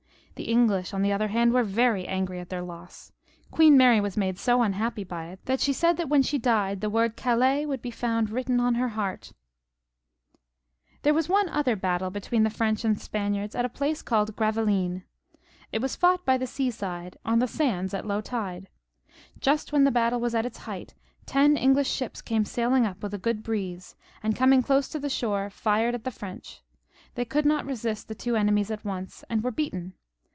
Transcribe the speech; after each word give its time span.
The 0.35 0.47
English, 0.51 0.91
on 0.91 1.03
the 1.03 1.11
other 1.11 1.27
hand, 1.27 1.53
were 1.53 1.61
very 1.63 2.07
angry 2.07 2.39
at 2.39 2.49
their 2.49 2.63
loss. 2.63 3.11
Queen 3.51 3.77
Mary 3.77 4.01
was 4.01 4.17
made 4.17 4.39
so 4.39 4.63
unhappy 4.63 5.03
by 5.03 5.27
it 5.27 5.39
that 5.45 5.59
she 5.59 5.71
said 5.71 5.97
that 5.97 6.09
when 6.09 6.23
she 6.23 6.39
died 6.39 6.81
the 6.81 6.89
word" 6.89 7.15
Calais" 7.15 7.63
would 7.67 7.79
be 7.83 7.91
found 7.91 8.31
written 8.31 8.59
on 8.59 8.73
her 8.73 8.87
heart. 8.87 9.33
xxxvL] 9.33 10.15
HENRY 10.15 10.17
IL 10.17 10.23
261 10.23 10.23
■.. 10.25 10.31
^j 10.33 10.33
III 10.33 10.79
IIMIIIIIIIII 10.81 10.95
I 10.95 10.99
There 11.03 11.13
was 11.13 11.29
one 11.29 11.49
other 11.49 11.75
battle 11.75 12.09
between 12.09 12.43
the 12.43 12.49
French 12.49 12.83
and 12.83 12.99
Spaniards 12.99 13.53
at 13.53 13.65
a 13.65 13.69
place 13.69 14.01
called 14.01 14.35
Gravelines. 14.35 15.03
It 15.71 15.79
was 15.79 15.95
fought 15.95 16.25
by 16.25 16.39
the 16.39 16.47
sea 16.47 16.71
side, 16.71 17.17
on 17.23 17.37
the 17.37 17.47
sands 17.47 17.93
at 17.93 18.07
low 18.07 18.19
tide. 18.21 18.67
Just 19.39 19.71
when 19.71 19.83
the 19.83 19.91
battle 19.91 20.19
was 20.19 20.33
at 20.33 20.47
its 20.47 20.57
height 20.65 20.95
ten 21.27 21.55
English 21.55 21.91
ships 21.91 22.19
came 22.19 22.45
sailing 22.45 22.87
up 22.87 23.03
with 23.03 23.13
a 23.13 23.19
good 23.19 23.43
breeze, 23.43 23.95
and 24.23 24.35
coming 24.35 24.63
close 24.63 24.89
to 24.89 24.97
the 24.99 25.07
shore, 25.09 25.51
fired 25.51 25.93
at 25.93 26.03
the 26.03 26.09
French, 26.09 26.63
They 27.13 27.25
could 27.25 27.45
not 27.45 27.67
resist 27.67 28.07
the 28.07 28.15
two 28.15 28.35
enemies 28.35 28.71
at 28.71 28.83
once, 28.83 29.23
and 29.29 29.43
were 29.43 29.51
beaten. 29.51 29.93